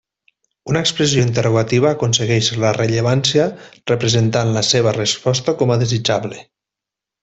[0.71, 3.47] Una expressió interrogativa aconsegueix la rellevància
[3.95, 6.45] representant la seva resposta com a desitjable.